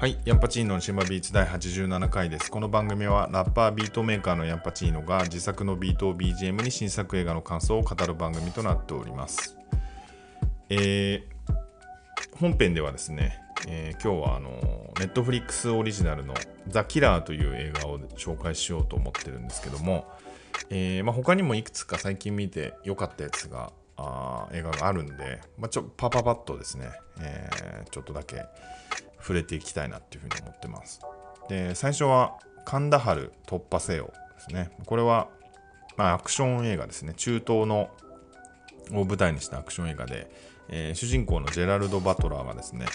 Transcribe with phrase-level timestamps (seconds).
[0.00, 2.50] はい、ヤンパチーノの島ビーツ第87回です。
[2.50, 9.58] この番組はラッパービートメーカーのヤンパチーノが自作のビートを BGM に新作映画の感想を語る番組となっております。
[10.70, 11.54] えー
[12.38, 14.48] 本編ではですね、えー今日はあの
[14.98, 16.32] ネットフリックスオリジナルの
[16.66, 20.06] ザ・キラーという映画を紹介しようと思ってるんですけども、
[20.70, 26.86] えーまあ、他にもいくつか最近見て良かったやつがあ映画があるんで、まあ、ちょパパパッとですね、
[27.20, 28.46] えちょっとだけ
[29.20, 31.00] 触れていきたいなっていうふうに思ってます。
[31.48, 34.70] で、最初は、カンダハル突破せよですね。
[34.86, 35.28] これは、
[35.96, 37.14] まあ、アクション映画ですね。
[37.16, 37.90] 中東の
[38.92, 40.30] を舞台にしたアクション映画で、
[40.68, 42.86] えー主人公のジェラルド・バトラーがですね、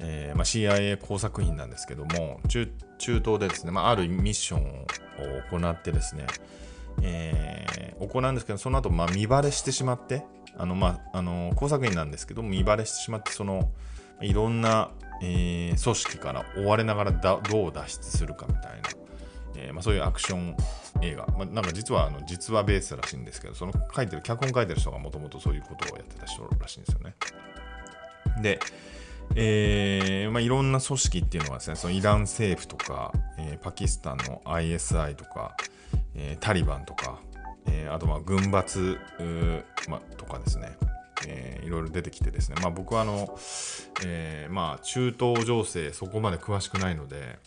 [0.00, 6.26] えーまあ、CIA 工作員なんですけども中中東でですね、まあ、あるミッションを行ってですね、
[7.02, 10.24] えー行うんですけどその後、まあ見バレしてしまって
[10.56, 13.70] あの、まあ、あの工作員なんですけど見バレしてしまってその
[14.20, 14.90] いろんな、
[15.24, 18.90] えー組織から追われながらだどう脱出するかみたいな、
[19.56, 20.56] えーまあ、そういうアクション
[21.02, 27.14] 映画、まあ、なんか実はあの実話ベースらしいんですけどその書いてる脚本書いてる人がもともとそういうことをやってた人らしいんですよね。
[28.40, 28.58] で、
[29.36, 35.56] えーまあ、いろんな組織っていうのはですね、そのイラン政府とか、えパキスタンの ISI とか、
[36.16, 37.20] えタリバンとか、
[37.68, 38.98] えあとま軍閥、
[39.88, 40.76] ま、とかですね、
[41.26, 43.38] えーいろいろ出てきてですね、まあ、僕はあの、
[44.04, 47.38] えーまあ、中東情勢そこまで詳しくないので、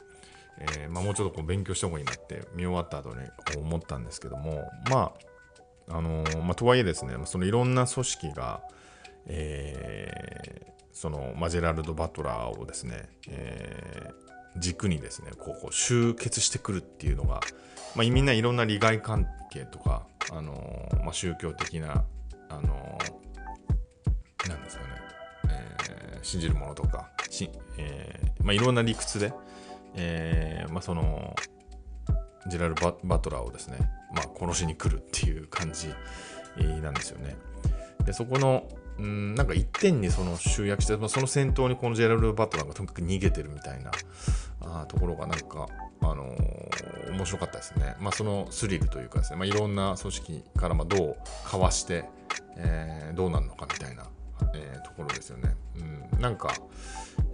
[0.60, 3.18] えーまあ、もうちょっとこう勉強した方がいいなって見終わった後に
[3.58, 5.14] 思ったんですけどもま
[5.90, 8.62] ああのーまあ、とはいえですねそのいろんな組織が、
[9.28, 14.28] えーそのマジェラルド・バトラーをですね、えー
[14.60, 17.42] 軸にですねこうこう集結してくるっていうのが、
[17.96, 22.04] まあ、みんないろんな利害関係とか、あのーまあ、宗教的な、
[22.50, 23.27] あのー
[24.50, 24.90] なんですかね、
[25.50, 29.32] えー信じるものとかし、えーまあ、いろんな理屈で、
[29.96, 31.36] えーまあ、その
[32.50, 33.78] ジェラルバ・バトラーをですね、
[34.14, 35.88] まあ、殺しに来るっていう感じ
[36.82, 37.36] なんですよね。
[38.06, 38.68] でそこの
[39.00, 43.92] うんなんか一点にその集約して、まあ、その先頭にこのジェラル・バトラーがとにかく逃げてるみたいな
[44.62, 45.68] あところがなんか、
[46.02, 47.96] あのー面白かったですね。
[48.00, 51.18] まあ、そのスリルというかですね、まあ、いろんな組織からまあどう
[51.50, 52.04] かわして、
[52.58, 54.04] えーどうなるのかみたいな、
[54.54, 55.56] えーところですよね。
[56.14, 56.54] うん、なんか、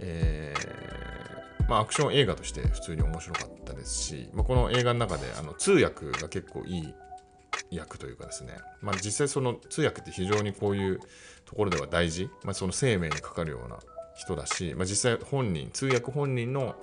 [0.00, 6.94] えーまあ、アクション映画として普通に面白かったですし、まあ、この映画の中であの通訳が結構いい
[7.70, 11.00] 役というかですね、まあ、実際その通訳って非常にこういう
[11.44, 13.78] ところでは大事、まあ、その生命にかかるような
[14.14, 16.74] 人だし、まあ、実際本人通訳本人の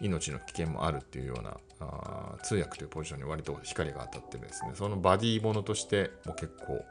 [0.00, 4.72] 命の危険もあるっていうようなあ通訳というポジションに割と光が当たってですね。
[4.74, 6.84] そのバディーものとしても結構、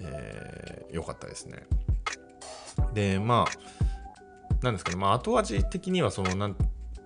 [0.00, 1.66] えー良かったですね。
[2.92, 6.56] でまあなんですかね、まあ、後味的にはそのなん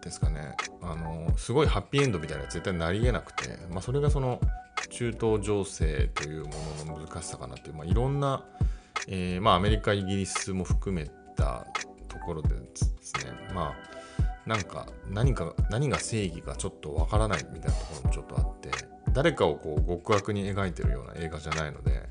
[0.02, 0.54] ですかね。
[0.82, 4.40] あのすごいハッピーエンドみたいな絶対なりえなくて、まあ、それがその
[4.90, 6.50] 中東情勢というも
[6.86, 8.44] のの難しさかなっていう、まあ、いろんな、
[9.08, 11.66] えーまあ、アメリカイギリスも含めた
[12.08, 13.32] ところでですね。
[13.54, 13.88] まあ
[14.46, 18.70] なんか何か何が正義かちょっとわからないみたいなところもちょっとあって
[19.12, 22.08] 誰かをこう極悪に描いてるような映画じゃないので、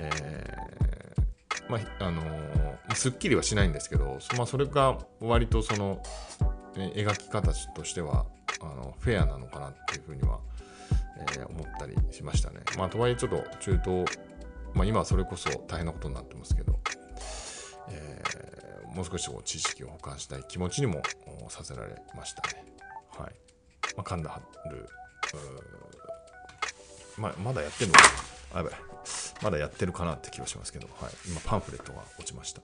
[0.00, 6.02] えーまああのーすっきりはしないんですけど、まあ、それが割とその、
[6.76, 8.24] え描き方としては
[8.60, 10.38] あのフェアなのかなっていうふうには、
[11.20, 12.60] えー思ったりしましたね。
[12.78, 14.18] まあ、とはいえちょっと中東、
[14.72, 16.78] まあ、今はそれこそ大変なことになってますけど、
[17.90, 18.38] えー
[18.96, 21.02] もう少しこう知識を保管したい気持ちにも
[21.50, 22.64] させられましたね。
[23.16, 23.32] はい。
[23.96, 24.88] まあ、カンダル、
[27.18, 28.08] まあ、まだやってるのかな
[28.54, 28.72] あ、やばい。
[29.42, 31.12] まだやってるかなって気がしますけど、はい。
[31.28, 32.62] 今パンフレットが落ちました。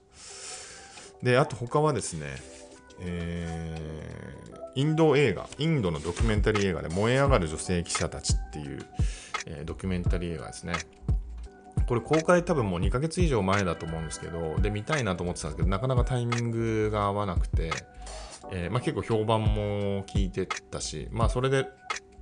[1.23, 2.27] で、あと他はですね、
[2.99, 8.85] えーインド映画、インドのドキュメンタリー映画で燃え上がる女性記者たちっていう、
[9.45, 10.73] えードキュメンタリー映画ですね。
[11.87, 17.71] これ公開多分もう2ヶ月以上前だと思うんですけど、で、見たいなと思ってたんですけど、なかなかタイミングが合わなくて、
[18.51, 21.67] えーまあ、結構評判も聞いてたし、まあそれで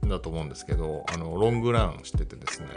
[0.08, 2.68] だと思うんですけど、あのロングランしててですね、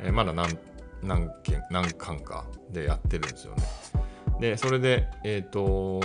[0.00, 0.56] えーまだ何
[1.02, 3.62] 何件何巻かでやってるんですよね。
[4.40, 6.00] で、それで、えっ、と、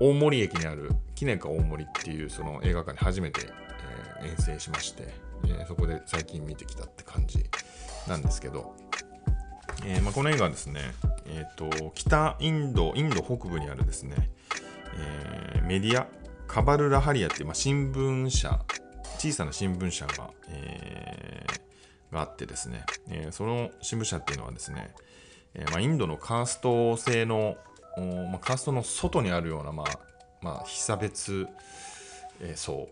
[0.00, 5.14] 大森駅にあるキネカ大森っていうその映画館に初めて、えー遠征しまして、
[5.44, 7.44] えーそこで最近見てきたって感じ
[8.08, 8.74] なんですけど、
[9.84, 10.80] えーまあ、この映画はですね、
[11.26, 14.30] えー、と北インド、インド北部にあるですね、
[15.54, 16.06] えーメディア、
[16.46, 18.60] カバルラハリアっていう、まあ、新聞社、
[19.18, 21.63] 小さな新聞社が、えー
[22.14, 24.94] があってですね、えーその新聞社っていうのはですね、
[25.54, 27.56] えーまあ、インドのカースト制の、
[28.30, 29.98] まあ、カーストの外にあるような、まあ
[30.40, 31.46] まあ、被差別、
[32.40, 32.88] えー、層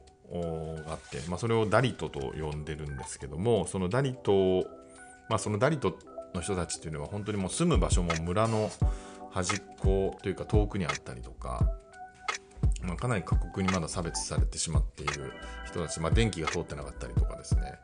[0.85, 4.65] があって、まあ、それをダリトと呼んでるんですけどもそのダリト、
[5.29, 5.99] まあ、そのダリト
[6.35, 8.71] の人たちっていうのは本当にもう住む場所も村の
[9.31, 11.71] 端っこというか遠くにあったりとか、
[12.83, 15.33] まあ、かなり過酷にまだ差別されてしまっている
[15.67, 17.79] 人たち、まあ、電気が通ってなかったりとかですね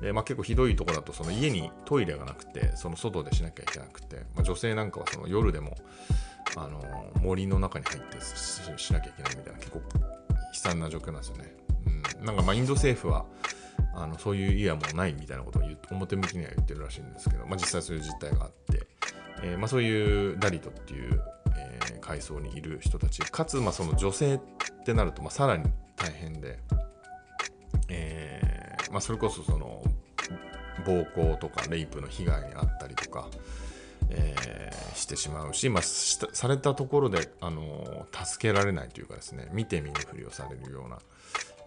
[0.00, 5.76] で、まあ、結構ひどいところだとその家にトイレがなくてその外でしなきゃいけなくて、まあ、女性なんかはその夜でも
[6.56, 9.82] あの森の中に入ってしなきゃいけないみたいな結構悲
[10.52, 11.56] 惨な状況なんですよね。
[11.86, 13.24] うん、なんかまあインド政府は
[13.94, 18.86] あのそういう家はもうないみたいなことを表向きには言ってるらしいんですけど、まあ、実際そういう実態があって、
[19.42, 21.20] えー、ま、そういうダリトっていう、
[21.56, 24.40] えー、階層にいる人たちかつまあその女性っ
[24.84, 25.64] てなるとまあさらに
[25.96, 26.58] 大変で、
[27.88, 29.82] えーまあ、それこそその
[30.84, 33.28] 暴行とかレイプの被害に遭ったりとか、
[34.10, 40.98] えー、してしまうし、まあ、されたところで、あの助けられないというかですね見て見ぬふりをされるような、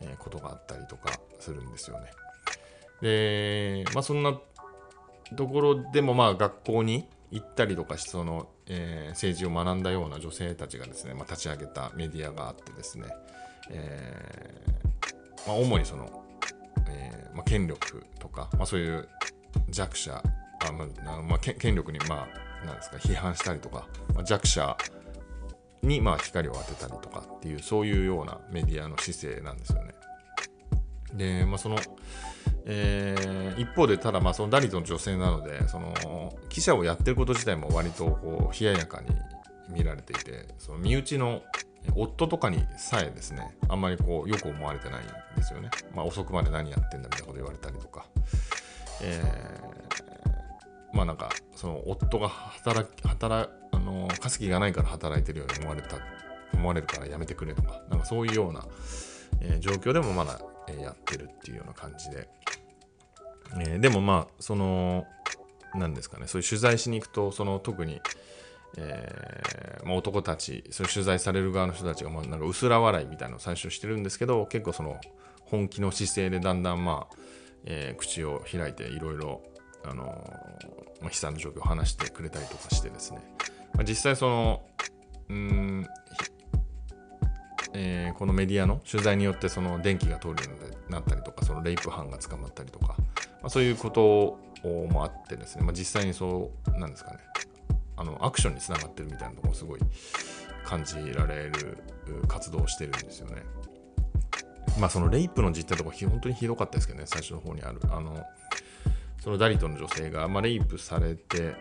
[0.01, 2.12] えー、ことがあったりとかするんですよね。
[3.01, 4.38] で、まあ、そんな
[5.36, 13.07] ところでもまあ学校に行ったりとかしその、えー、政治を学んだような女性たちがですね、まあ、立ち上げたメディアがあってですね、
[13.69, 16.24] えーまあ、主にその、
[16.88, 19.07] えーまあ、権力とか、まあ、そういう
[19.69, 20.24] 弱者
[20.59, 20.88] あ、ま
[21.21, 22.27] まあ、権力に、ま
[22.63, 24.75] あ、なんですか批判したりとか、まあ、弱者
[25.83, 29.94] にまあ光を当てたりとかっていうそういうようなメディアの姿勢なんですよね。
[31.13, 31.77] で、まあ、その、
[32.69, 35.94] えー、一方でただまあそのダリトの女性なのでその
[36.50, 39.08] 記者をやってること自体も割とこう冷ややかに
[39.69, 41.42] 見られていてその身内の
[41.96, 45.69] 夫とかにさえですねあんまりこうよく思われてないんですよね。
[45.96, 48.06] まあ、遅くまで何やってんだみたいなこと言われたりとか。
[49.02, 55.98] えー、まあなんかその夫が働き働あの稼ぎがないから働いてるように思われた
[56.54, 58.66] 思われるからやめてくれとかなんかそういうような、
[59.42, 62.30] えー、状況でもまだ、え、やってるっていうような感じで、
[63.60, 65.06] え、でもまあその
[65.75, 66.28] 何ですかね。
[66.28, 68.02] そういう取材しに行くとその特に、
[68.78, 75.00] えま、男たちそういう取材される側の人たちがまなんか薄ら笑いみたいなのを最初してるんですけど結構その
[75.46, 77.16] 本気の姿勢でだんだんまあ
[77.70, 79.42] え、口を開いていろいろ、
[79.84, 80.04] あの、
[81.02, 83.22] ま、悲惨な状況を話してくれたりとかしてですね、
[83.74, 84.66] ま、実際その
[85.30, 85.88] うん、
[87.79, 92.95] えー、このメディアの取材によってその電気が通るようになったりとかそのレイプ犯が捕まったりとか、ま
[93.44, 94.39] あ、そういうこと
[94.89, 97.19] もあってですね、まあ、実際にそうなんですかね
[97.95, 99.79] あのアクションにつながってるみたいなところをすごい
[100.65, 101.77] 感じられる
[102.27, 103.44] 活動をしてるんですよね。
[104.79, 107.79] まあそのレイプの実態とか本当にひどかったですけどね、最初の方にある。
[107.89, 108.24] あの、
[109.24, 111.56] そのダリトの女性が、まあ、レイプされて、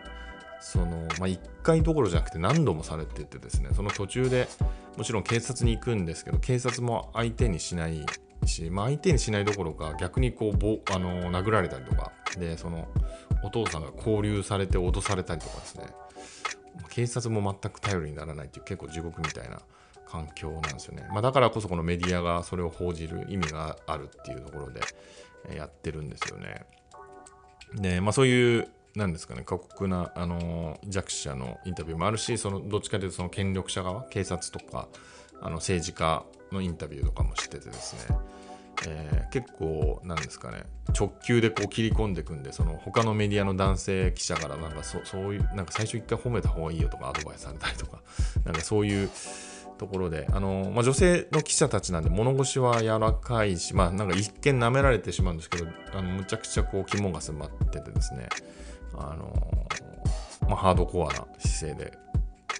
[0.59, 0.85] その、
[1.19, 4.47] まあ、1回どころじゃなくて何度もされててですね、その途中で
[4.97, 8.05] もちろん警察に行くんですけど、警察も相手にしない
[8.45, 12.87] し、まあ、相手にしないどころか逆にこうぼあの殴られたりとか、で、その
[13.43, 15.85] お父さんが拘留されて脅されたりとかですね、
[16.89, 19.61] 警察も全く頼りにならないっていう結構地獄みたいな
[20.07, 21.07] 環境なんですよね。
[21.11, 24.81] まあ、だからこそこのメディアがそれを報じる意味があるっていうところで
[25.55, 26.65] やってるんですよね。
[27.75, 28.67] で、まあ、そういう
[28.97, 34.87] なんですかね、過酷な、あの弱者のインタビューもあるし、そのどっちかというとその権力者側、警察とか
[35.39, 38.17] あの政治家のインタビューとかもしててですね、
[38.87, 40.63] えー、結構なんですかね
[40.97, 48.01] 直球でこう切り込んでいくんでその他のメディアの男性記者からなんかそそういうなんか最初一回褒めた方がいいよとかアドバイスされたりとか
[48.45, 49.09] なんかそういう
[49.77, 58.27] ところで、あのまあ、女性の記者たちなんで物腰は柔らかいし、まあ、なんか一見舐められてしまうんですけど、あのむちゃくちゃこう肝が迫っててですね、
[58.97, 59.33] あの
[60.47, 61.97] まあ、ハードコアな姿勢で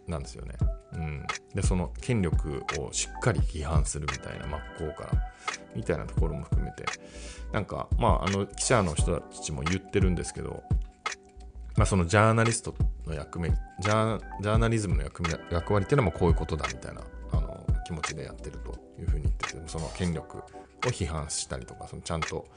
[0.07, 0.55] なんですよね。
[0.93, 5.11] うん、でその権力をしっかり批判するみたいな真っ向から
[5.75, 6.85] みたいなところも含めて
[7.51, 10.63] なんかまああの記者の人たちも言ってるんですけど
[11.77, 12.73] まあ、そのジャーナリスト
[13.05, 17.01] の役目ジャーナリズムの役役割っていうのもこういうことだみたいな
[17.31, 20.43] あの気持ちでやってるというふうに言っててその権力を
[20.81, 22.47] 批判したりとかそのちゃんと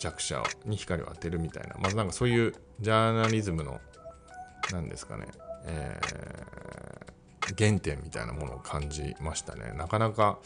[0.00, 1.76] 弱者に光を当てるみたいな。
[1.78, 3.80] まずなんかそういうジャーナリズムの
[4.72, 5.26] 何ですかね、
[5.66, 9.72] えー、原点みたいなものを感じましたね。
[9.76, 10.38] なかなか、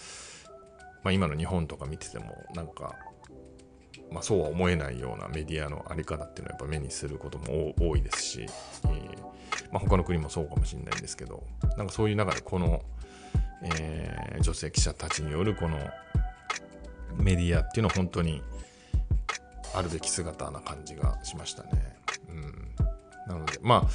[1.04, 2.94] まあ、今の日本とか見ててもなんか
[4.10, 9.22] まあ、そうは思えないようなメディアの在り方っていうのはやっぱ目にすることも多いですし、えー
[9.72, 11.42] まあ、他の国もそうかもしれないんですけど
[11.76, 12.82] なんかそういう中でこの、
[13.62, 15.78] えー、女性記者たちによるこの
[17.16, 18.42] メディアっていうのは本当に
[19.74, 21.70] あるべき姿な感じがしましたね。
[22.28, 22.74] うん、
[23.26, 23.88] なのでまあ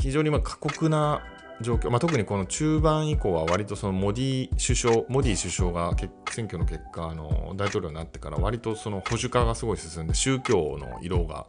[0.00, 1.22] 非常にま過酷な
[1.60, 5.96] 状況、まあ、特にこの中盤以降は割とそのモディ首相モディ首相が
[6.30, 11.46] 選挙の結果あの大統領になってから割とその保守化がすごい進んで宗教の色が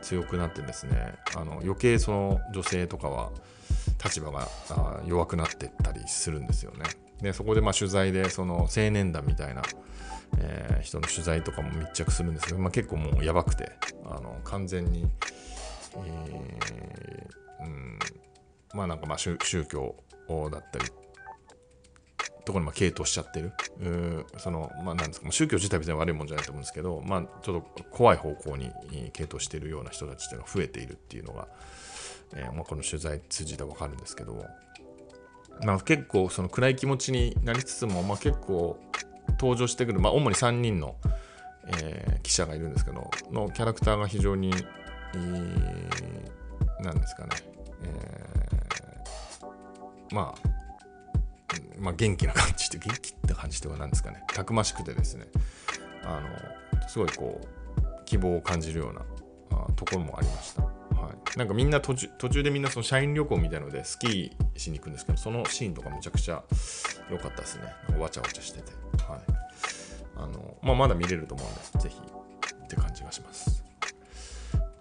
[0.00, 3.30] 強くなってですねあの余計その女性とかは
[4.02, 4.48] 立場が
[5.06, 6.84] 弱くなってったりするんですよね。
[7.20, 9.62] でそこでま取材でその青年団みたいな、
[10.36, 13.72] えー、人の取材とかも密着するんですけど、まあ、結構もうやばくて
[14.04, 15.06] あの完全に、
[16.04, 17.98] えー、うん
[18.74, 19.94] まあなんかまあ宗教
[20.50, 20.84] だったり
[22.44, 23.52] ところにま傾倒しちゃってる。
[24.38, 28.70] そのまあなんですか宗教自体別に悪いもんじゃないと思うんですけどまあちょっと怖い方向に
[29.12, 31.48] 傾倒してるような人たちっていうのが増えているっていうのが、
[32.34, 34.44] えー、まあ、この取材通じてわかるんですけど
[35.64, 38.78] まあ、結構その暗い気持ちになりつつも、まあ、結構
[39.38, 40.96] 登場してくる、まあ、主に3人の、
[41.66, 44.52] えー、記者がいるんですけどのキャラクターが非常に、
[45.14, 47.30] えー、なんですかね、
[47.84, 50.48] えー、まあ
[51.78, 55.26] まあ、元気な感じで元気って感じでは何ですかねたくましくてですね
[56.04, 59.02] あのすごいこう希望を感じるような
[59.76, 60.77] ところもありました。
[61.36, 66.42] なんかみんな途中途中でみんなその社員旅行みたいのでスキーしに行くんですけどそのシーンとかめちゃくちゃ
[67.10, 67.64] 良かったですね。
[67.98, 68.72] わちゃわちゃしてて、
[69.08, 69.20] はい。
[70.16, 71.78] あのまあ、まだ見れると思うんです。
[71.78, 71.96] ぜひ
[72.64, 73.64] って感じがします。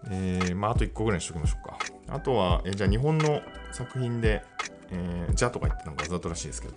[0.10, 1.78] えー、まああと1個ぐらいにしときましょうか。
[2.08, 4.44] あとはえじゃあ日本の作品で
[4.92, 6.74] えー、じゃとか言ってなんかわざとらしいですけど、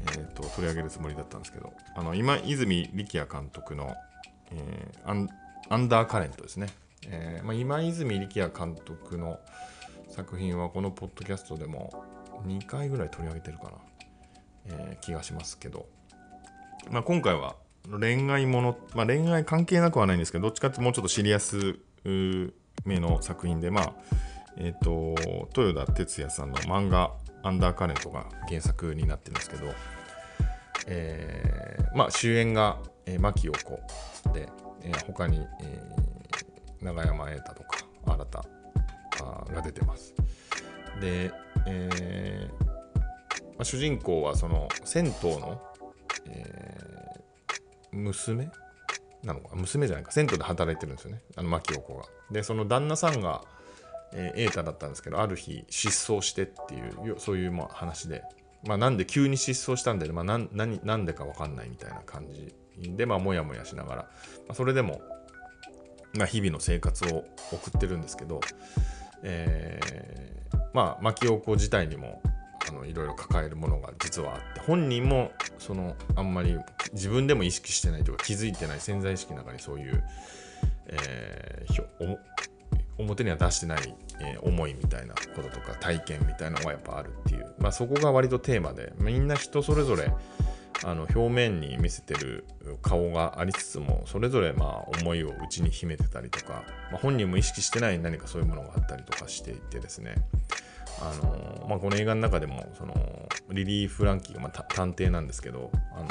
[0.00, 3.94] えーと、取り上げるつもりだったんですけどあの今泉力也監督の、
[4.50, 5.28] えーアン、
[5.68, 6.68] アンダーカレントですね、
[7.08, 9.38] えーまあ、今泉力也監督の
[10.08, 12.04] 作品はこのポッドキャストでも
[12.46, 13.70] 2回ぐらい取り上げてるかな、
[14.66, 15.86] えー、気がしますけど、
[16.90, 17.56] まあ、今回は
[17.88, 21.78] 恋愛もの、まあ、恋愛関係なくはないんですけどどっちかってもうちょっとシリアス
[22.84, 23.92] めの作品でまあ
[24.56, 25.14] えっ、ー、と
[25.60, 27.12] 豊田哲也さんの漫画
[27.42, 29.72] アンダーカレントが原作になってるんですけど、
[30.86, 33.80] えー、まあ主演が、えー、牧陽子
[34.32, 34.48] で、
[34.82, 36.25] えー、他に、えー、
[36.80, 38.44] 永山瑛太とか新田
[39.54, 40.14] が出てます。
[41.00, 41.32] で、
[41.66, 42.70] えーま
[43.60, 45.62] あ、主人公はその銭湯の、
[46.26, 48.50] えー、娘？
[49.24, 50.12] なのか娘じゃないか。
[50.12, 51.22] 銭湯で働いてるんですよね。
[51.36, 52.04] あの牧陽子が。
[52.30, 53.42] でその旦那さんが
[54.12, 58.22] えー、瑛太だったんですけどある日失踪してっていうそういうまあ話で、
[58.64, 62.54] まあ、なんで急に失踪したんで、まあ、何何何でか分かんないみたいな感じ。
[62.78, 64.08] で、まあ、もやもやしながら、ま
[64.50, 65.00] あ、それでも、
[66.16, 68.40] まあ、日々の生活を送ってるんですけど、
[69.22, 72.22] えー、まあ牧陽子自体にも
[72.68, 76.58] あのいろいろ抱えるものが実はあって本人もそのあんまり
[76.92, 80.02] 自分でも意識してないというか気づいてない潜在意識の中にそういう、
[80.88, 82.18] えー、
[82.98, 90.12] 表には出してない、えー、思いみたいなこととか体験みたいなのがやっぱあるっていう、まあ、そこが割とテーマでみんな人それぞれ
[90.84, 92.44] あの表面に見せてる
[92.82, 100.14] 顔がありつつもそれぞれまあ思いを内に秘めてたりとか、まあ、本人も意識してない何かそういうものがあったりとかしていてですね。
[100.98, 102.94] あのまあ、この映画の中でもその
[103.50, 106.02] リリー・フランキーがまあ探偵なんですけどあ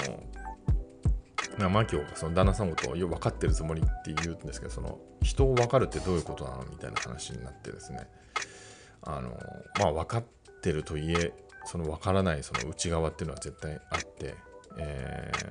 [1.59, 8.07] の、マキオがその旦那さんのことをよ分かってるつもりって言うんですけどその人を分かるってどういうことなのみたいな話になってですね。
[9.01, 9.31] あの
[9.79, 10.23] まあ分かっ
[10.61, 11.33] てるといえ
[11.65, 14.35] その分からないその内側っていうのは絶対あって、
[14.77, 15.47] えー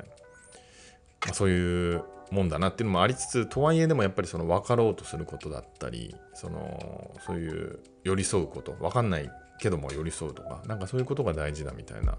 [1.27, 12.13] まあ、そういうもんだなっていうのもありつつとはいえでもやっぱりその分かろうとすることだったりそのそういう寄り添うこと分かんないけども寄り添うとかなんかそういうことが大事だみたいな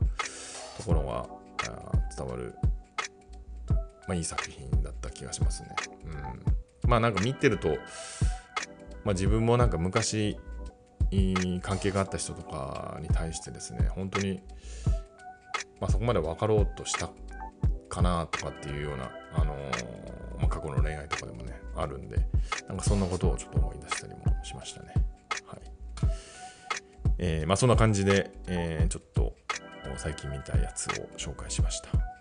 [0.77, 1.27] ところが
[2.15, 2.55] 伝わる
[4.07, 5.69] まあ、いい作品だった気がしますね。
[6.83, 7.69] うん、まあなんか見てると、
[9.03, 10.37] まあ、自分もなんか昔
[11.61, 14.41] 関係があった人とかに対してですね本当に、
[15.79, 17.09] まあ、そこまで分かろうとした
[17.89, 22.17] かなとかっていうような、あのー、まあ、過去の恋愛とかでもねあるんで
[22.67, 24.93] なんかそんなことをちょっと思い出したりもしましたね。
[25.45, 25.61] はい
[27.17, 29.35] えーまあ、そんな感じで、えー、ちょっと
[29.97, 32.14] 最近見たやつを紹介しました。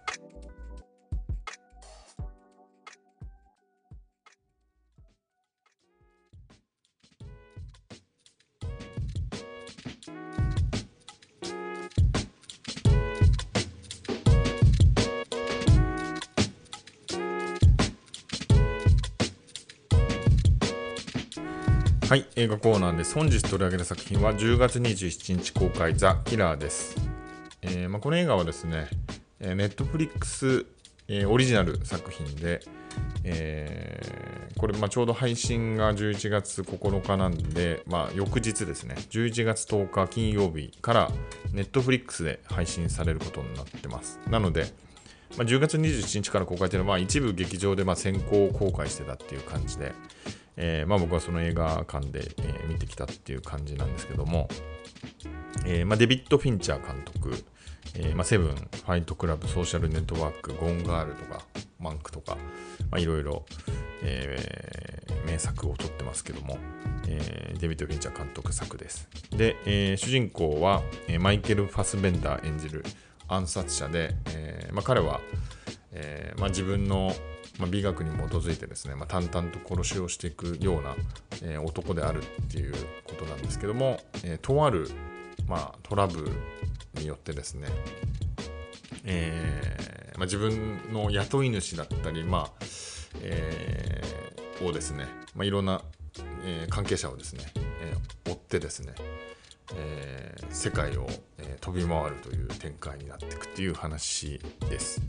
[22.15, 23.17] はい、映画コーナーです。
[23.17, 26.95] 本日取り上げる作品は10月27日公開、ザ・キラーです。
[27.61, 28.87] えーまあ、この映画はですね、
[29.41, 30.65] ネットフリックス、
[31.27, 32.61] オリジナル作品で、
[33.25, 41.11] えー、これ、まあ、ちょうど配信が11月9日なんで、まあ、翌日ですね、11月10日金曜日から
[41.53, 44.21] Netflix で配信されることになってます。
[44.31, 44.67] なので、
[45.37, 49.93] まあ、10月27日から公開というのは、まあ、一部劇場でま先行公開してたっていう感じで、
[50.57, 54.49] えー、まあ、僕はその映画館で、えー、見てきたっていう感じなんですけども、
[55.67, 57.35] えーまあ、デビッド・フィンチャー監督、
[57.97, 61.43] えーまあ、セブン、ファイトクラブ、ソーシャルネットワーク、ゴンガールとか、
[61.79, 62.39] マンクとか、
[62.97, 63.45] いろいろ、
[65.27, 66.59] 名作を撮ってますけども、
[67.09, 69.09] えー、デビッド・フィンチャー監督作です。
[69.31, 72.85] で、えー、主人公は、えー、マイケル・ファスベンダー演じる
[73.29, 75.21] 暗殺者で、えーまあ、彼は、
[75.93, 77.13] えーまあ、自分の、
[77.59, 80.97] まあ、美学に基づいてですね、まあ、淡々と殺しをしていくような、
[81.43, 84.89] えー、男であるっていうことなんですけども、えー、とある、
[85.47, 86.31] まあ、トラブル
[87.01, 87.69] によってですね、
[89.05, 92.53] えーまあ、自分の雇い主だったり、まあ
[93.21, 95.83] えー、をですね、まあ、いろんな、
[96.45, 97.45] えー、関係者をですね、
[97.83, 98.95] えー、追ってですね、
[99.75, 101.07] えー、世界を、
[101.39, 105.01] えー、飛び回るという展開になっていくっていう話です。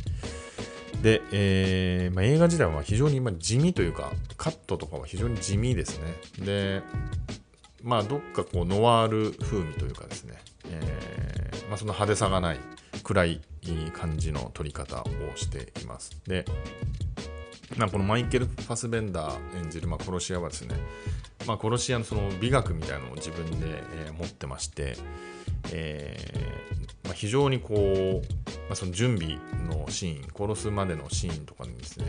[1.05, 6.15] で、えーまあ、映画自体は非常に地味というかカットとかは非常に地味ですね。
[6.43, 6.81] で
[7.83, 10.33] まあどっかこうノワール風味というかですね、
[10.67, 12.59] えーまあ、その派手さがない
[13.03, 13.41] 暗い
[13.93, 16.19] 感じの撮り方をしています。
[16.25, 16.43] で
[17.77, 20.75] まあ、このマイケル・ファスベンダー演じる、まあ、殺し屋はですね、
[21.45, 24.95] まあ、殺し屋のその美学みたいなのを自分で、えー、持ってまして、
[25.71, 28.27] えーまあ、非常にこう、
[28.67, 32.05] まあ、その準備のシーン殺すまでのシーンとかにですね、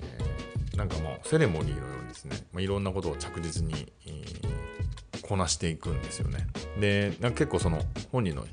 [0.00, 6.46] えー、なんかもうセレモニーのようにですね、まあ、いろんなことを着実に、えー、こなしていくんですよね。
[6.80, 8.46] でなんか結構その本人の、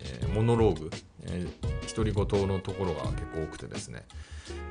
[0.00, 0.90] え、モノローグ、
[1.26, 1.46] え、
[1.94, 4.04] 独り言のところが結構多くてですね、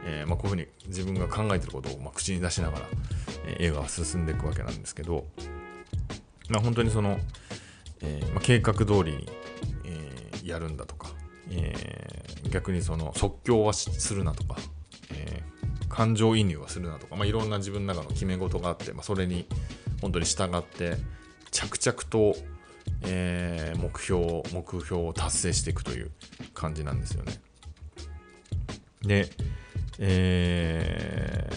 [0.05, 2.85] えーまあ、こういうふうに自分が考えてることをま口に出しながら、
[3.45, 5.25] えー、映画は進んでいくわけなんですけど、
[6.49, 7.19] まあ、本当にその、
[8.01, 9.29] えーまあ、計画通りに、
[9.85, 11.09] えー、やるんだとか、
[11.49, 14.57] えー、逆にその即興はするなとか、
[15.13, 15.43] え、
[15.89, 19.47] 感情移入はするなとか、まあ、いろんな自分の中の決め事があって、まあ、それに
[20.01, 20.95] 本当に従って
[21.51, 22.35] 着々と、
[23.03, 26.11] え、目標目標を達成していくという
[26.53, 27.41] 感じなんですよね。
[29.01, 29.29] で、
[29.99, 31.47] え、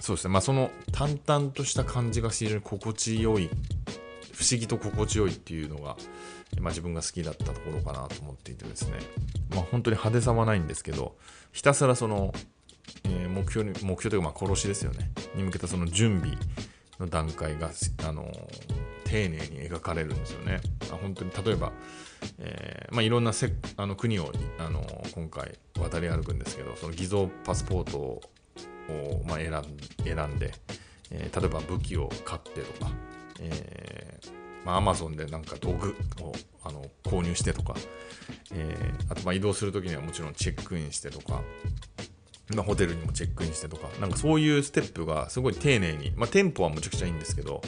[0.00, 3.48] そうですね、まあ、その淡々とした感じが非常に心地よい、
[4.34, 5.96] 不思議と心地よいっていうのが、
[6.60, 8.98] まあ、自分が好きだったところかなと思っていてですね、
[9.50, 11.16] まあ、本当に派手さはないんですけど、
[11.52, 12.34] ひたすらその、
[13.04, 16.36] えー、目標に、目標というか、まあ殺しですよね、に向けたその準備
[16.98, 17.70] の段階が、
[18.06, 18.30] あの
[19.04, 20.60] 丁寧に描かれるんですよね。
[20.90, 21.72] まあ本当に例えば、
[22.38, 28.20] えーまあ、いろんなせあの国をあの今回渡り歩くんですけどその偽造パスポートを、
[29.26, 29.64] まあ、選ん
[30.04, 30.54] 選んで、
[31.10, 32.90] えー、例えば武器を買ってとか、
[33.40, 36.32] えーまあ、Amazon でなんか道具を
[36.64, 37.74] あの購入してとか、
[38.52, 41.42] えー、あとま移動するときにはもちろんチェックインしてとか、
[42.54, 47.60] ま、ホテルにもチェックインしてとか、なんかそういうステップがすごい丁寧に、まあ、店舗はむちゃくちゃいいんですけど、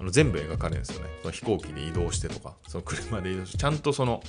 [0.00, 1.10] あの全部描かれるんですよね。
[1.22, 4.22] その飛行機で移動してとか、その車で移動して、ちゃんとその、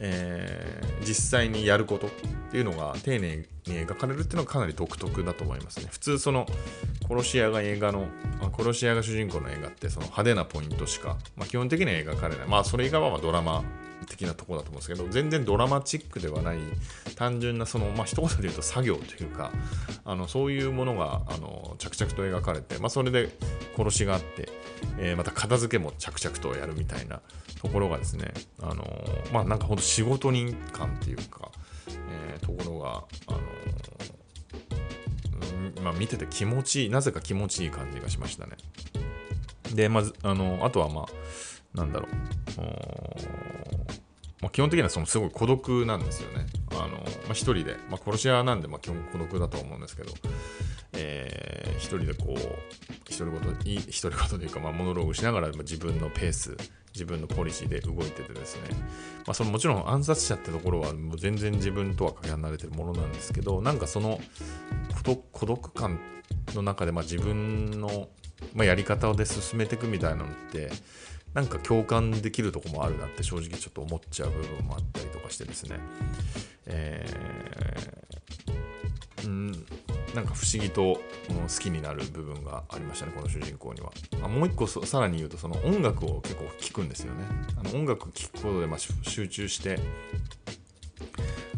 [0.00, 2.10] えー、実際にやることっ
[2.50, 5.86] ていうのが丁寧に描かれるっていうのがかなり独特だと思いますね。
[5.90, 6.46] 普通その
[7.08, 8.06] 殺し屋が映画の、
[8.56, 12.48] 殺し屋が主人公の映画ってその派手なポイントしか、まあ、基本的には描かれない。
[12.48, 13.62] まあそれ以外はまドラマ
[14.08, 16.58] 的なところだと思うんですけど全然ドラマチックではない
[17.16, 19.50] 単純なそのまあ一言で言うと作業というか
[20.04, 23.30] あのそういうものがあの着々と描かれて、まあ、それで
[23.76, 24.48] 殺しがあって、
[24.98, 27.20] えー、また片付けも着々とやるみたいな
[27.60, 28.84] ところがですねあの
[29.32, 31.50] まあなんかほんと仕事人感っていうか、
[31.88, 33.40] えー、ところがあの
[35.82, 38.56] まあ、見てて気持ちいい、なぜか気持ちいい感じがしましたね。
[39.74, 41.06] で、まず、あの、あとはまあ、
[41.76, 42.10] なんだろう、
[44.40, 46.46] まあ、基本的にはそのすごい孤独なんですよね。
[46.72, 50.12] あのまあ、一人で、まあ、殺し屋なんでまあ基本孤独だと思うんですけど、
[51.00, 52.38] えー、一人でこう、
[53.16, 56.56] 独り言、独り言というか、まあ、モノローグしながら自分のペース、
[56.92, 58.62] 自分のポリシーで動いててですね、
[59.24, 64.20] まあ、そのもちろん暗殺者ってところはもう全然自分とはかけ離れてるものなんですけど、なんかその
[65.32, 66.00] 孤独感
[66.54, 68.08] の中でまあ自分の、
[68.54, 70.70] まあ、やり方で進めていくみたいなのって、
[71.34, 75.78] なんか共感できるとこもあるなって正直ちょっと思っちゃう部分もあったりとかしてですね、
[76.66, 79.66] えー、うん
[80.14, 81.00] なんか不思議と好
[81.60, 83.92] きになる部分がありましたねこの主人公には。
[84.22, 87.24] あもう一個さらに言うとその音楽を結構聴くんですよね。
[87.56, 89.78] あの音楽聴くことでまあ集中して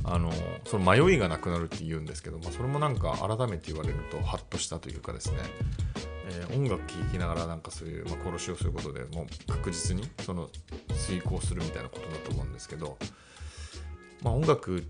[0.05, 0.33] ああの
[0.65, 5.39] その迷いがなくなるって言うんですけど、まあ、それもなんか改めて言われるとハッとしたというかですね、
[6.27, 10.49] えー、音楽聴きながらなんかそういう、まあ、殺しをすることでもう確実にその
[11.07, 12.99] 遂行するみたいなことだと思うんですけど、
[14.23, 14.85] まあ、音楽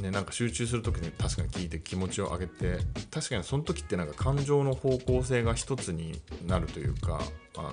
[0.00, 2.78] ね、なんか集中する時に確かに聞いて気持ちを上げて
[3.10, 7.20] 確かにその時ってなんか感情の方向性が一つになるというか、
[7.56, 7.72] あの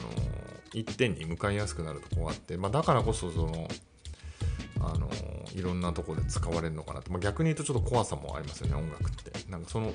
[0.73, 3.67] 一点に向かいやすくなるとこがあって、まあ、だからこそその
[4.79, 5.09] あの
[5.55, 9.31] いろんなとこで使われるのかなって、まあ、逆に言うとちょっと怖さもありますよね音楽って。
[9.49, 9.91] なんかその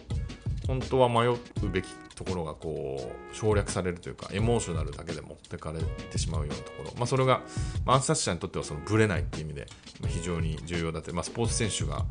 [0.66, 1.38] 本当は迷う
[1.70, 7.42] べきところがこう省略されるというかエモーショナルだけで持ってかれてしまうようなところ、まあ、それが、
[7.84, 9.66] まあ、暗殺者にとってはそのブレないっていう意味で
[10.08, 12.04] 非常に重要だって、まあ、スポーツ選手が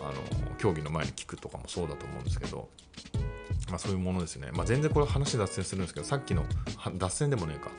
[0.00, 0.12] の
[0.58, 2.68] 競技の前に聞くとかもそうだと思うんですけど、
[3.68, 6.44] まあ、そういうものですね、まあ、全然これ話脱線するんですけどさっきの
[6.96, 7.70] 脱線でもねえか。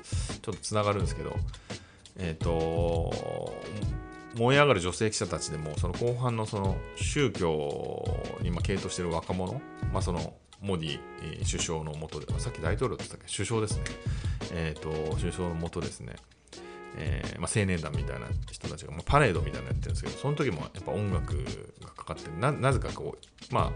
[0.41, 1.35] ちょっとつながるんですけど
[2.17, 3.53] えっ、ー、と
[4.37, 8.05] 燃え上がる女性記者たちでもその後半のその宗教
[8.41, 9.61] に傾倒している若者、
[9.91, 10.99] まあ、そのモディ
[11.49, 13.83] 首相のもとでさっき大統領って言ったっけ首相ですね、
[14.53, 16.15] えーと、首相のもとですね、
[16.97, 21.43] えーまあ、青年団みたいな人たちが、まあ、パレードみたいなのやってるんですけどその時もやっぱ音楽
[21.81, 23.71] がかかってななぜかこうまあ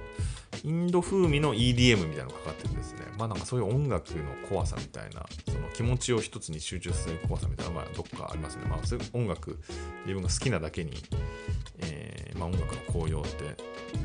[0.64, 3.00] インド風味の EDM みたいなのがかかってるんですね。
[3.18, 8.66] まあなんかそういう音楽の怖さみたいなその気持ちを一つに集中させる怖さみたいなのがどっかありますね。
[8.66, 9.60] まあそういう音楽
[10.06, 10.92] 自分が好きなだけに、
[11.80, 13.44] えーまあ、音楽の効用って、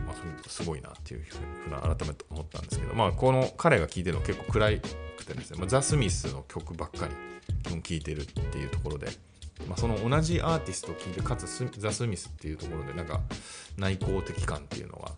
[0.07, 4.70] まあ、すごいなっていうふうな改めて思ったんですけどまあこの彼が聴いてるの結構暗
[5.16, 9.09] くてですね、まあ、ザ・スミスの曲ばっかり聴いてるっていうところで
[9.66, 11.46] まあ、その同じアーティストを聴いてかつ
[11.78, 13.20] ザ・スミスっていうところでなんか
[13.76, 15.11] 内向的感っていうのが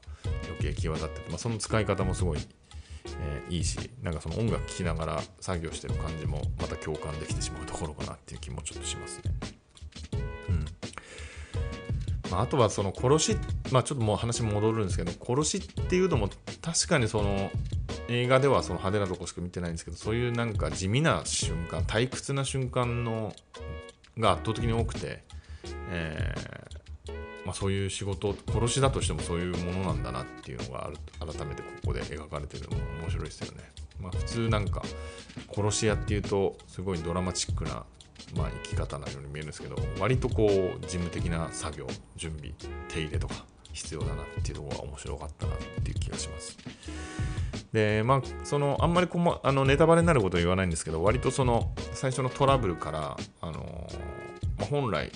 [0.49, 2.39] 余計際立ってて、まあ、その使い方もすごい、
[3.23, 9.35] えー、いいしなんかその音楽聴きながら作業してる感じもまた共感できてしまうところかなっていう気もちょっとしますね。
[10.49, 10.65] うん
[12.31, 13.37] まあ、あとはその殺し、
[13.73, 16.31] まあ、ちょっともう話戻るんですけど殺しっていうのも
[16.63, 17.51] 確かにその
[18.09, 23.35] 映画ではその派手なとこしか見てないんですけどそういうなんか地味な瞬間退屈な瞬間の
[24.19, 25.23] が圧倒的に多くて、
[25.91, 26.35] え
[27.45, 33.63] まあ、そういう仕事殺しだとしてもそういうものなんだなっていうのが改めてここで描かれてるのも面白いですよね。
[34.01, 34.83] まあ、普通なんか
[35.55, 37.85] 殺し屋っていうとすごいドラマチックな、
[38.35, 42.53] まあ、生き方なように見えるんですけど割とこう事務的な作業準備
[42.89, 46.59] 手入れとか必要だなっていうところが面白かったなっていう気がします。
[47.73, 53.89] でまあそのあんまりこ、ま、あのネタバレになることは言わないんですけど割とその最初のトラブルからあの、
[54.59, 55.13] まあ、本来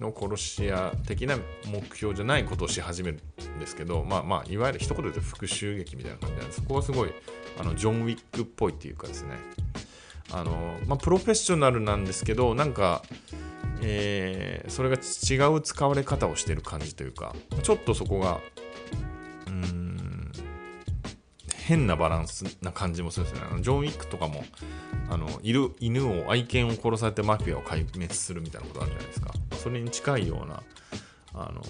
[0.00, 3.20] の殺し屋的な目標じゃないことをし始める
[3.56, 7.12] んですけど、まあまあ、いわゆる一言で言うと復讐劇みたいな感じなんでそこはすごい
[7.58, 9.36] あのジョン・ウィックっぽいっていうかですね
[10.32, 13.02] あの、まあ、プロフェッショナルなんですけどなんか、
[13.80, 18.40] えー、それが違う使われ方をしてる感じというかちょっとそこが
[19.46, 20.32] うん
[21.54, 23.50] 変なバランスな感じもするんですよね。
[23.52, 24.44] あのジョン・ウィックとかも
[25.08, 29.34] あのいる犬を愛犬を殺されてマフィアを壊滅するみたいなことあるじゃないですか。
[29.66, 30.62] それに近いような、
[31.34, 31.60] あの、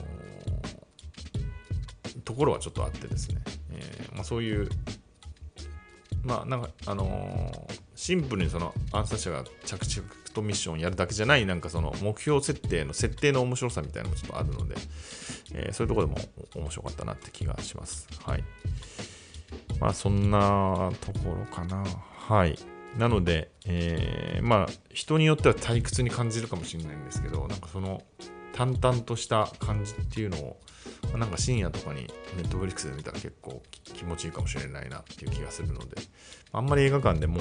[2.24, 4.68] ところはちょっとあってですね、えまあ、そういう
[6.22, 7.50] まあなんかあの、
[7.94, 14.74] シンプルにその暗殺者が着々とミッションやるだけじゃないなんかその目標設定の設定の面白さみたいなのもちょっとあるので、
[15.54, 16.18] え、そういうところでも
[16.54, 18.08] 面白かったなって気がします。
[18.26, 18.44] はい。
[19.80, 21.82] まあそんなところかな。
[22.28, 22.58] はい。
[22.98, 28.02] なので、えー、まあ人によっては退屈に感じるかもしれないんですけど、なんかその
[28.52, 30.60] 淡々とした感じっていうのを、
[31.18, 32.06] なんか深夜とかに
[32.36, 35.96] ネットフリックスで見たら結構気持ちいいかもしれないなっていう気がするので、
[36.52, 37.40] あんまり映画館でも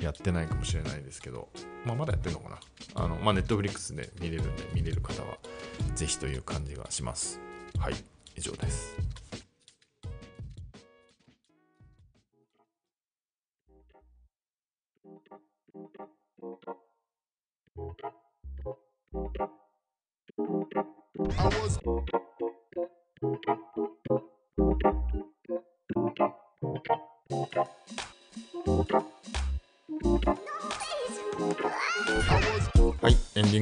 [0.00, 1.48] やってないかもしれないですけど、
[1.84, 2.58] まあ、まだやってるのかな？
[2.94, 5.38] あの、まあ、ネットフリックスで見れるんで、見れる方は
[5.96, 7.40] ぜひという感じがします。
[7.78, 7.94] はい、
[8.36, 8.96] 以上です。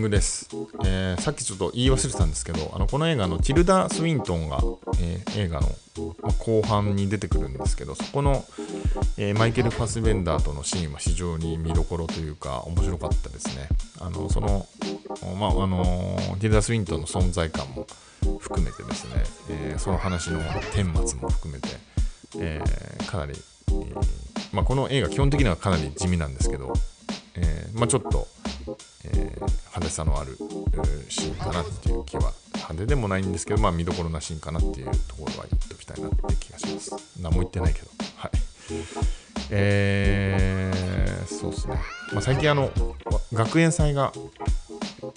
[0.00, 0.48] ングです、
[0.84, 4.58] えー、さっきちょっと言い忘れてたんですけど、あのこの映画のティルダ・スウィントンが、
[4.98, 5.68] えー、映画の
[6.22, 8.44] ま後半に出てくるんですけど、そこの、
[9.18, 13.68] えー、マイケル・ファスベンダーとのシーンは非常に見どころというか、面白かったですね。
[14.00, 14.66] あのその、
[15.38, 17.86] まああのティルダ・スウィントンの存在感も
[18.38, 21.68] 含めてですね、えその話の顛末も含めて、
[22.38, 22.62] え
[23.06, 23.94] かなり、え
[24.52, 26.72] まあ、この映画基本的にはかなり地味なんですけど、
[27.36, 28.26] えまあ、ちょっと、
[29.04, 29.38] え
[29.80, 30.36] 派手さのある
[31.08, 37.20] シーンかなっていう気は派手でもないんですけど、まあ、見どころなシーンかなっていうところは言っておきたいなって気がします。
[37.20, 37.88] 何も言ってないけど。
[38.16, 38.30] はい。
[39.50, 41.74] えー、そうですね。
[42.12, 42.70] まあ、最近あの、
[43.32, 44.12] 学園祭が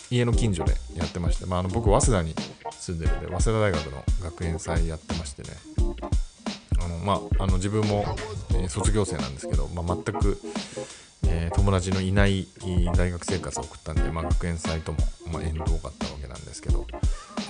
[0.09, 2.35] 家の近所でやってまして、まあ、あの僕、早稲田に
[2.71, 5.49] 住んでるんで、早稲田大学の学園祭やってましてね、
[6.79, 8.05] あのまあ、あの自分も、
[8.55, 10.39] え、卒業生なんですけど、まあ、全く、
[11.35, 12.47] えー、友達のいない
[12.95, 14.99] 大学生活を送ったんで、まあ、学園祭とも、
[15.31, 16.85] まあ、縁遠かったわけなんですけど、ま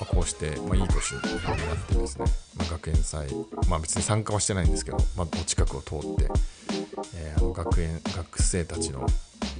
[0.03, 2.25] あ、こうして、まあ、いい年になってですね、
[2.57, 3.27] まあ、学園祭、
[3.67, 6.29] まあ、別に参加はしてないんですけど、まあ、お近くを通って、
[7.15, 9.05] えー、あの学園学生たちの、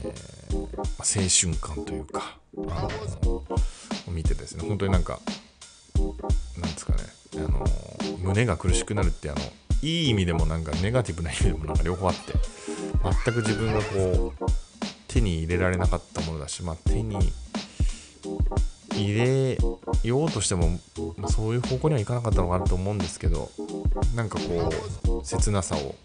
[0.06, 2.38] えーまあ、青春感というか、
[2.70, 2.88] あ
[3.26, 3.44] のを
[4.12, 5.20] 見てですね本当になんか
[5.98, 7.00] なんですかね
[7.36, 7.66] あの
[8.20, 9.40] 胸が苦しくなるってあの
[9.82, 12.34] いい意味でもなんかネガティブな意味でもなんか両方あって
[13.04, 14.46] 全く自分がこう
[15.08, 17.18] 手に入れられなかったものだし、まあ、手に
[18.96, 19.58] 入れ
[20.04, 20.70] ようとしても、
[21.18, 23.50] まあ、そういう方向にはいかなかったのかなと思うんですけど
[24.16, 25.96] なんかこう切なさを、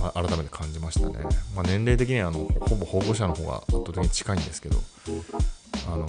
[0.00, 1.18] まあ、改めて感じましたね、
[1.56, 4.76] まあ、年齢的にはあのほぼ保護者の方が圧倒的に近いんですけど
[5.88, 6.06] あの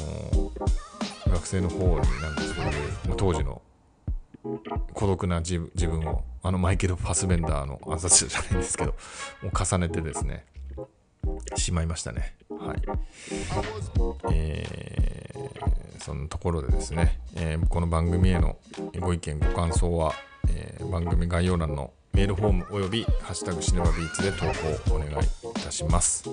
[1.28, 3.62] 学生の方になんかそういう当時の
[4.94, 8.94] 孤独な自分をあのマイケル・ファスベンダーの暗殺者じゃないんですけど
[9.42, 10.46] もう重ねてですね
[11.56, 12.82] しまいましたねはい
[14.32, 18.58] えー、そのところでですね、えー、この番組への
[19.00, 20.14] ご意見ご感想は、
[20.50, 24.46] えー、番組概要欄のメールフォームおよびハッシュタグシネマビーツで投
[24.88, 25.16] 稿をお願いい
[25.64, 26.30] たします。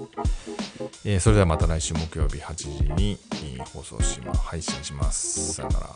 [1.06, 3.18] えー、それではまた来週木曜日8時に
[3.72, 5.54] 放送しま配信します。
[5.54, 5.86] さよなら。